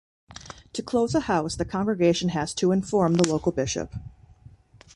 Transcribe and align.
To 0.73 0.81
close 0.81 1.13
a 1.13 1.19
house, 1.19 1.55
the 1.55 1.63
congregation 1.63 2.29
has 2.29 2.55
to 2.55 2.71
inform 2.71 3.13
the 3.17 3.29
local 3.29 3.51
bishop. 3.51 3.91